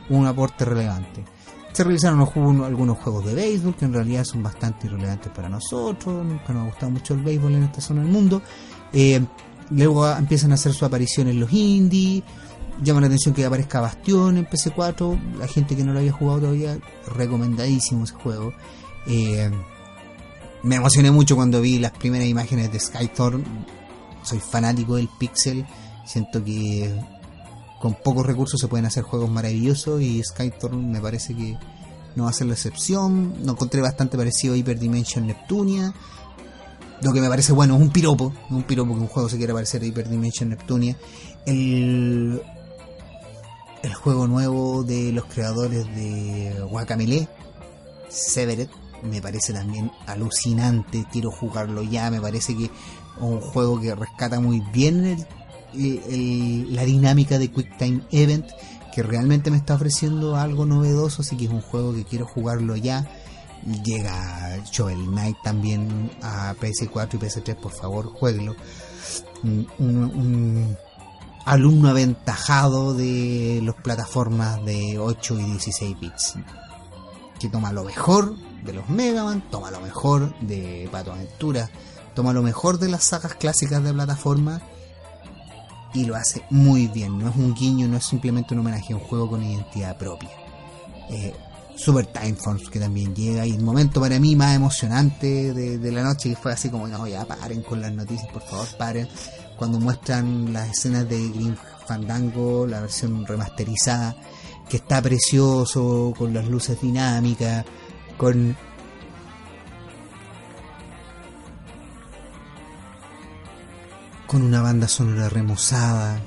[0.09, 1.24] un aporte relevante.
[1.72, 6.52] Se realizaron algunos juegos de béisbol que en realidad son bastante irrelevantes para nosotros, nunca
[6.52, 8.42] nos ha gustado mucho el béisbol en esta zona del mundo.
[8.92, 9.24] Eh,
[9.70, 12.22] luego empiezan a hacer su aparición en los indies,
[12.83, 16.40] llama la atención que aparezca Bastión en PC4, la gente que no lo había jugado
[16.40, 16.78] todavía,
[17.16, 18.52] recomendadísimo ese juego.
[19.07, 19.50] Eh,
[20.62, 23.44] me emocioné mucho cuando vi las primeras imágenes de Skythorn.
[24.22, 25.66] Soy fanático del pixel.
[26.07, 26.94] Siento que
[27.81, 31.59] con pocos recursos se pueden hacer juegos maravillosos y Skythorn me parece que
[32.14, 33.35] no va a ser la excepción.
[33.44, 35.92] Lo encontré bastante parecido a Hyper Dimension Neptunia.
[37.01, 38.33] Lo que me parece bueno es un piropo.
[38.51, 40.96] Un piropo que un juego se quiera parecer a Hyper Dimension Neptunia.
[41.44, 42.40] El,
[43.83, 47.27] el juego nuevo de los creadores de Guacamele,
[48.09, 48.68] Severed,
[49.02, 52.70] me parece también alucinante, quiero jugarlo ya, me parece que
[53.20, 55.26] un juego que rescata muy bien
[55.74, 58.46] la dinámica de Quick Time Event,
[58.94, 62.76] que realmente me está ofreciendo algo novedoso, así que es un juego que quiero jugarlo
[62.76, 63.08] ya.
[63.84, 68.56] Llega Shovel Knight también a PS4 y PS3, por favor, jueguelo.
[69.44, 70.76] un
[71.44, 76.34] alumno aventajado de las plataformas de 8 y 16 bits.
[77.38, 81.70] Que toma lo mejor de los Mega Man, toma lo mejor de Pato Aventura,
[82.14, 84.61] toma lo mejor de las sagas clásicas de plataforma
[85.94, 87.18] y lo hace muy bien.
[87.18, 90.31] No es un guiño, no es simplemente un homenaje a un juego con identidad propia.
[91.11, 91.35] Eh,
[91.77, 96.03] Super Time Force que también llega y el momento para mí más emocionante de, la
[96.03, 99.09] noche que fue así como no ya paren con las noticias por favor paren
[99.57, 104.16] cuando muestran las escenas de Green Fandango, la versión remasterizada,
[104.68, 107.64] que está precioso, con las luces dinámicas,
[108.16, 108.57] con
[114.27, 116.18] con una banda sonora remozada.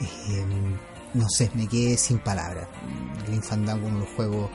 [0.00, 0.44] Eh,
[1.12, 2.66] no sé, me quedé sin palabras.
[3.26, 4.50] Green Fandango, uno de los juegos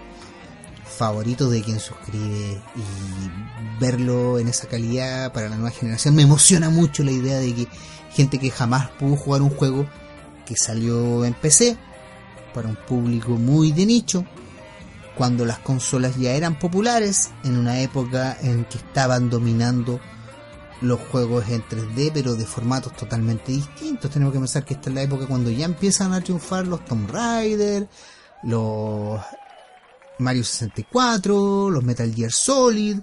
[0.97, 6.69] favoritos de quien suscribe y verlo en esa calidad para la nueva generación me emociona
[6.69, 7.67] mucho la idea de que
[8.11, 9.87] gente que jamás pudo jugar un juego
[10.45, 11.77] que salió en PC
[12.53, 14.25] para un público muy de nicho
[15.17, 19.99] cuando las consolas ya eran populares en una época en que estaban dominando
[20.81, 24.95] los juegos en 3D pero de formatos totalmente distintos tenemos que pensar que esta es
[24.95, 27.87] la época cuando ya empiezan a triunfar los Tomb Raider
[28.43, 29.21] los
[30.19, 32.99] Mario 64, los Metal Gear Solid.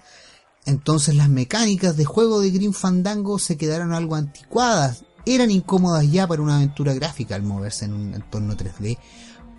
[0.66, 5.04] Entonces las mecánicas de juego de Green Fandango se quedaron algo anticuadas.
[5.26, 8.98] Eran incómodas ya para una aventura gráfica al moverse en un entorno 3D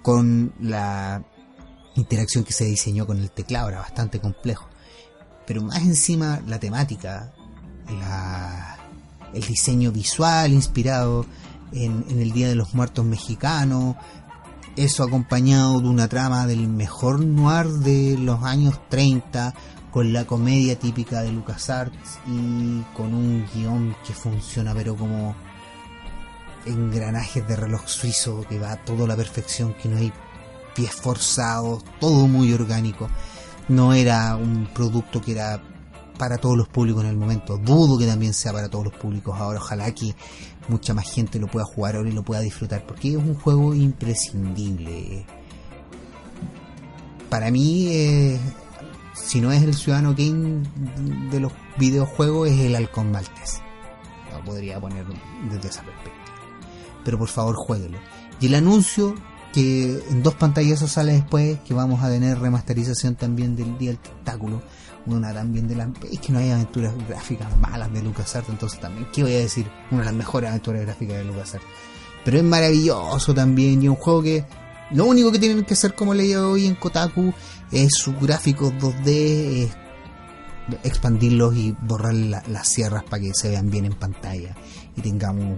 [0.02, 1.24] con la
[1.96, 4.68] interacción que se diseñó con el teclado, era bastante complejo.
[5.46, 7.34] Pero más encima la temática,
[9.34, 11.26] el diseño visual inspirado
[11.72, 13.98] en, en el Día de los Muertos mexicano,
[14.76, 19.54] eso acompañado de una trama del mejor noir de los años 30,
[19.92, 25.36] con la comedia típica de LucasArts y con un guion que funciona pero como
[26.66, 30.14] engranajes de reloj suizo que va a toda la perfección, que no hay
[30.76, 33.10] pies forzados, todo muy orgánico.
[33.68, 35.62] No era un producto que era
[36.18, 37.58] para todos los públicos en el momento.
[37.58, 39.60] Dudo que también sea para todos los públicos ahora.
[39.60, 40.14] Ojalá que
[40.68, 43.74] mucha más gente lo pueda jugar ahora y lo pueda disfrutar, porque es un juego
[43.74, 45.26] imprescindible.
[47.30, 48.40] Para mí, eh,
[49.14, 50.64] si no es el Ciudadano King
[51.32, 53.62] de los videojuegos, es el Halcón Maltés.
[54.32, 55.06] Lo podría poner
[55.50, 56.16] desde esa perspectiva.
[57.04, 57.98] Pero por favor, jueguelo.
[58.40, 59.16] Y el anuncio
[59.54, 64.00] que en dos pantallas sale después, que vamos a tener remasterización también del Día del
[64.00, 64.62] Tentáculo
[65.06, 69.08] una también de las es que no hay aventuras gráficas malas de LucasArts entonces también
[69.12, 71.66] qué voy a decir una de las mejores aventuras gráficas de LucasArts.
[72.24, 74.46] Pero es maravilloso también y un juego que
[74.92, 77.34] lo único que tienen que hacer como leía hoy en Kotaku
[77.72, 79.70] es sus gráficos 2D
[80.84, 84.56] expandirlos y borrar las sierras para que se vean bien en pantalla.
[84.96, 85.58] Y tengamos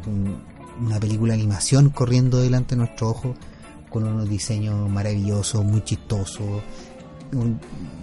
[0.79, 3.35] una película de animación corriendo delante de nuestro ojo
[3.93, 6.63] con unos diseños maravillosos muy chistosos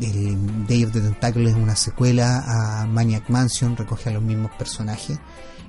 [0.00, 4.50] el Day of the Tentacle es una secuela a Maniac Mansion, recoge a los mismos
[4.52, 5.18] personajes.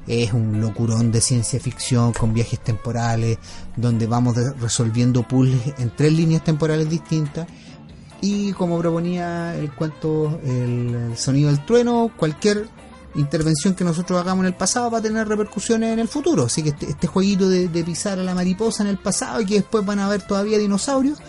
[0.07, 3.37] Es un locurón de ciencia ficción con viajes temporales,
[3.75, 7.47] donde vamos resolviendo puzzles en tres líneas temporales distintas.
[8.19, 12.67] Y como proponía el cuento El sonido del trueno, cualquier
[13.15, 16.45] intervención que nosotros hagamos en el pasado va a tener repercusiones en el futuro.
[16.45, 19.55] Así que este, este jueguito de, pisar a la mariposa en el pasado y que
[19.55, 21.19] después van a haber todavía dinosaurios,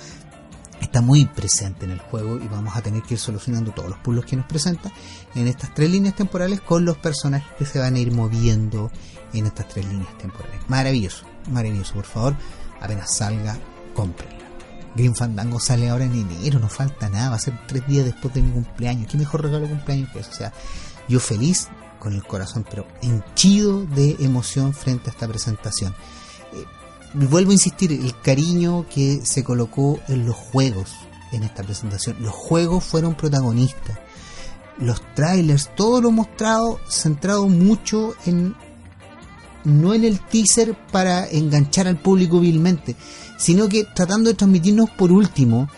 [0.80, 3.98] está muy presente en el juego y vamos a tener que ir solucionando todos los
[3.98, 4.92] puzzles que nos presenta
[5.34, 8.90] en estas tres líneas temporales con los personajes que se van a ir moviendo
[9.32, 10.60] en estas tres líneas temporales.
[10.68, 12.36] Maravilloso, maravilloso, por favor,
[12.80, 13.56] apenas salga,
[13.94, 14.42] cómprenla.
[14.94, 18.34] Green Fandango sale ahora en enero, no falta nada, va a ser tres días después
[18.34, 19.10] de mi cumpleaños.
[19.10, 20.30] ¿Qué mejor regalo cumpleaños que eso?
[20.30, 20.52] O sea,
[21.08, 25.94] yo feliz con el corazón, pero henchido de emoción frente a esta presentación
[27.14, 30.92] vuelvo a insistir, el cariño que se colocó en los juegos
[31.32, 32.16] en esta presentación.
[32.20, 33.98] Los juegos fueron protagonistas.
[34.78, 38.54] Los trailers, todo lo mostrado, centrado mucho en
[39.64, 42.96] no en el teaser para enganchar al público vilmente,
[43.38, 45.68] sino que tratando de transmitirnos por último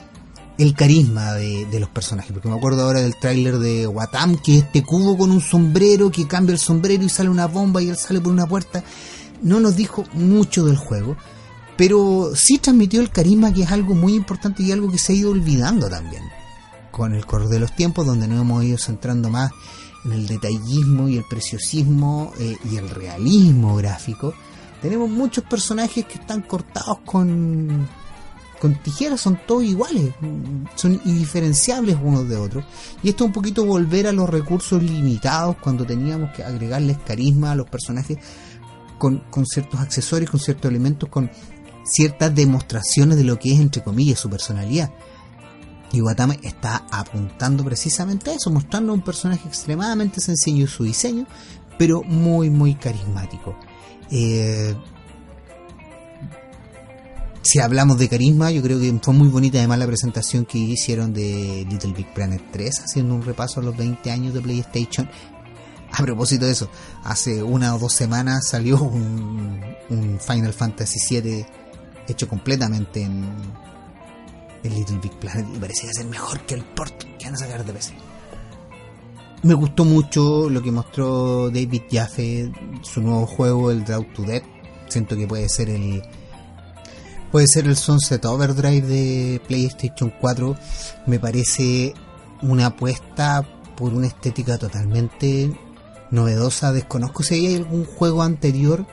[0.57, 2.33] el carisma de, de, los personajes.
[2.33, 6.11] Porque me acuerdo ahora del tráiler de Watam, que es este cubo con un sombrero,
[6.11, 8.85] que cambia el sombrero y sale una bomba y él sale por una puerta
[9.45, 11.17] no nos dijo mucho del juego,
[11.77, 15.17] pero sí transmitió el carisma que es algo muy importante y algo que se ha
[15.17, 16.25] ido olvidando también
[16.91, 19.51] con el correr de los tiempos donde nos hemos ido centrando más
[20.05, 24.33] en el detallismo y el preciosismo eh, y el realismo gráfico
[24.81, 27.89] tenemos muchos personajes que están cortados con
[28.65, 30.15] con tijeras son todos iguales,
[30.75, 32.65] son indiferenciables unos de otros.
[33.03, 37.53] Y esto es un poquito volver a los recursos limitados cuando teníamos que agregarles carisma
[37.53, 38.17] a los personajes
[38.97, 41.31] con, con ciertos accesorios, con ciertos elementos, con
[41.85, 44.91] ciertas demostraciones de lo que es, entre comillas, su personalidad.
[45.93, 51.27] Y Watame está apuntando precisamente a eso, mostrando un personaje extremadamente sencillo en su diseño,
[51.77, 53.59] pero muy, muy carismático.
[54.11, 54.75] Eh,
[57.45, 61.13] si hablamos de carisma, yo creo que fue muy bonita además la presentación que hicieron
[61.13, 65.09] de Little Big Planet 3, haciendo un repaso a los 20 años de PlayStation.
[65.93, 66.71] A propósito de eso,
[67.05, 71.47] hace una o dos semanas salió un, Final Fantasy VII
[72.09, 73.31] hecho completamente en,
[74.63, 77.75] Little Big Planet y parecía ser mejor que el port que van a sacar de
[77.75, 77.93] PC.
[79.43, 84.43] Me gustó mucho lo que mostró David Jaffe, su nuevo juego, el Draw to Dead.
[84.89, 86.03] Siento que puede ser el,
[87.35, 90.57] puede ser el Sunset Overdrive de PlayStation 4.
[91.07, 91.93] Me parece
[92.43, 93.43] una apuesta
[93.77, 95.53] por una estética totalmente
[96.13, 96.73] novedosa.
[96.73, 98.87] Desconozco si hay algún juego anterior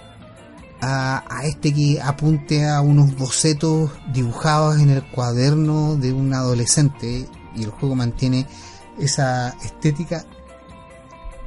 [0.82, 7.64] a, este que apunte a unos bocetos dibujados en el cuaderno de un adolescente y
[7.64, 8.48] el juego mantiene
[8.98, 10.26] esa estética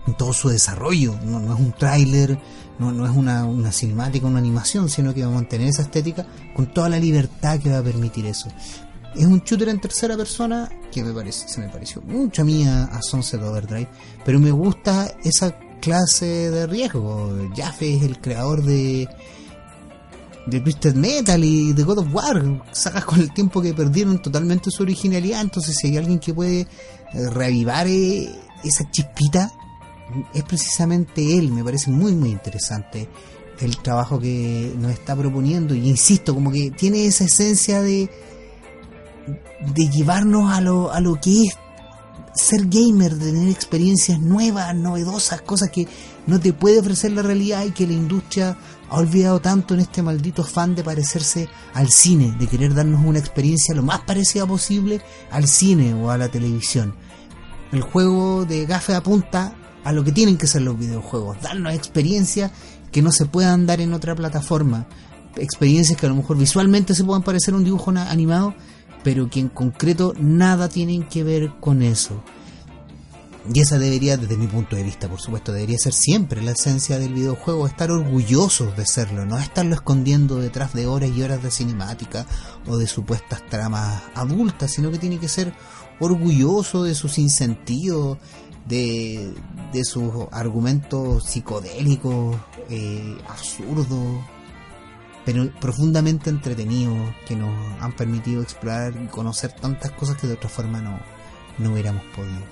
[0.06, 1.16] en todo su desarrollo.
[1.24, 2.38] No, no es un tráiler,
[2.78, 6.26] no, no es una, una cinemática, una animación, sino que va a mantener esa estética
[6.54, 8.48] con toda la libertad que va a permitir eso.
[9.14, 12.66] Es un shooter en tercera persona que me parece, se me pareció mucho a mí
[12.66, 13.88] a, Sunset Overdrive,
[14.24, 17.32] pero me gusta esa clase de riesgo.
[17.54, 19.08] Jaffe es el creador de
[20.46, 24.70] de Twisted Metal y de God of War, sacas con el tiempo que perdieron totalmente
[24.70, 28.28] su originalidad, entonces si hay alguien que puede eh, reavivar eh,
[28.62, 29.50] esa chispita,
[30.32, 33.08] es precisamente él, me parece muy muy interesante
[33.60, 38.10] el trabajo que nos está proponiendo y insisto, como que tiene esa esencia de
[39.74, 41.56] de llevarnos a lo, a lo que es
[42.34, 45.86] ser gamer, de tener experiencias nuevas, novedosas, cosas que
[46.26, 48.58] no te puede ofrecer la realidad y que la industria
[48.90, 53.20] ha olvidado tanto en este maldito fan de parecerse al cine, de querer darnos una
[53.20, 55.00] experiencia lo más parecida posible
[55.30, 56.94] al cine o a la televisión.
[57.72, 59.54] El juego de gafe apunta
[59.84, 62.50] a lo que tienen que ser los videojuegos, darnos experiencias
[62.90, 64.86] que no se puedan dar en otra plataforma,
[65.36, 68.54] experiencias que a lo mejor visualmente se puedan parecer a un dibujo animado,
[69.02, 72.22] pero que en concreto nada tienen que ver con eso.
[73.52, 76.98] Y esa debería, desde mi punto de vista, por supuesto, debería ser siempre la esencia
[76.98, 81.50] del videojuego, estar orgullosos de serlo, no estarlo escondiendo detrás de horas y horas de
[81.50, 82.26] cinemática
[82.66, 85.52] o de supuestas tramas adultas, sino que tiene que ser
[86.00, 88.16] orgulloso de sus insentidos,
[88.66, 89.34] de,
[89.72, 92.36] de sus argumentos psicodélicos,
[92.70, 94.24] eh, absurdos,
[95.24, 100.48] pero profundamente entretenidos, que nos han permitido explorar y conocer tantas cosas que de otra
[100.48, 100.98] forma no,
[101.58, 102.42] no hubiéramos podido.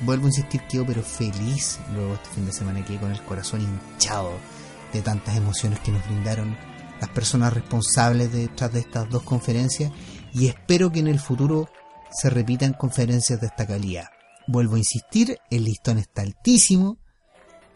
[0.00, 3.62] Vuelvo a insistir, quedo pero feliz luego este fin de semana que con el corazón
[3.62, 4.32] hinchado
[4.92, 6.56] de tantas emociones que nos brindaron
[7.00, 9.90] las personas responsables detrás de estas dos conferencias
[10.32, 11.68] y espero que en el futuro
[12.10, 14.08] se repitan conferencias de esta calidad.
[14.46, 16.98] Vuelvo a insistir, el listón está altísimo.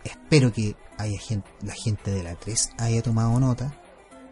[0.05, 3.75] Espero que haya gente, la gente de la 3 haya tomado nota.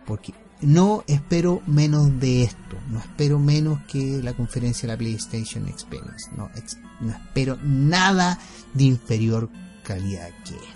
[0.07, 2.77] Porque no espero menos de esto.
[2.91, 6.31] No espero menos que la conferencia de la PlayStation Experience.
[6.37, 8.39] No, espero nada
[8.75, 9.51] de inferior
[9.85, 10.69] calidad que esto.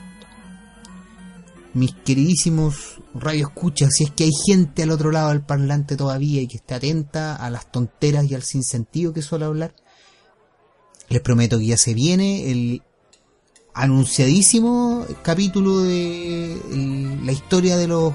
[1.74, 6.46] Mis queridísimos radioescuchas, si es que hay gente al otro lado del parlante todavía y
[6.46, 9.74] que esté atenta a las tonteras y al sinsentido que suele hablar,
[11.12, 12.82] les prometo que ya se viene el
[13.74, 18.12] anunciadísimo capítulo de la historia de los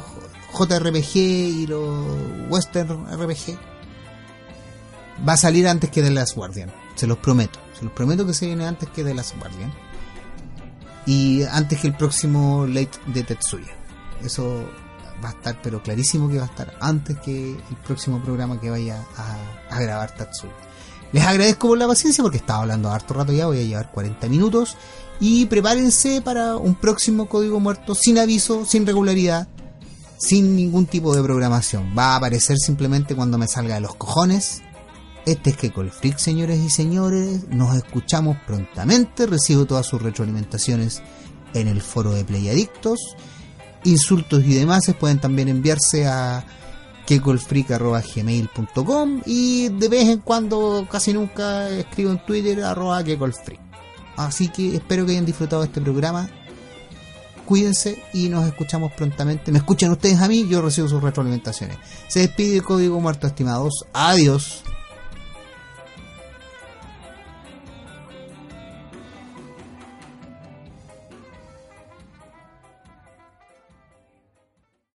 [0.54, 2.06] JRPG y los
[2.50, 3.58] Western RPG.
[5.28, 7.60] Va a salir antes que The Last Guardian, se los prometo.
[7.78, 9.74] Se los prometo que se viene antes que The Last Guardian.
[11.06, 13.74] Y antes que el próximo Late de Tetsuya.
[14.24, 14.70] Eso
[15.24, 18.70] va a estar, pero clarísimo que va a estar antes que el próximo programa que
[18.70, 19.38] vaya a,
[19.76, 20.67] a grabar Tetsuya.
[21.12, 24.28] Les agradezco por la paciencia porque estaba hablando harto rato ya, voy a llevar 40
[24.28, 24.76] minutos.
[25.20, 29.48] Y prepárense para un próximo código muerto sin aviso, sin regularidad,
[30.18, 31.94] sin ningún tipo de programación.
[31.98, 34.62] Va a aparecer simplemente cuando me salga de los cojones.
[35.26, 37.48] Este es que Freak, señores y señores.
[37.50, 39.26] Nos escuchamos prontamente.
[39.26, 41.02] Recibo todas sus retroalimentaciones
[41.54, 43.00] en el foro de Play Adictos.
[43.84, 46.46] insultos y demás pueden también enviarse a
[47.08, 53.60] kekolfreak.gmail.com y de vez en cuando, casi nunca, escribo en Twitter arroba kekolfreak.
[54.18, 56.30] Así que espero que hayan disfrutado este programa.
[57.46, 59.54] Cuídense y nos escuchamos prontamente.
[59.54, 61.78] Me escuchan ustedes a mí, yo recibo sus retroalimentaciones.
[62.08, 63.86] Se despide Código Muerto Estimados.
[63.94, 64.64] Adiós.